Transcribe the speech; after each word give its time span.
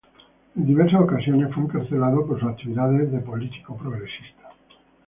En 0.55 0.65
diversas 0.65 0.99
ocasiones 0.99 1.53
fue 1.53 1.61
encarcelado 1.61 2.25
por 2.25 2.39
sus 2.39 2.49
actividades 2.49 3.11
de 3.11 3.19
político 3.19 3.77
progresista. 3.77 4.49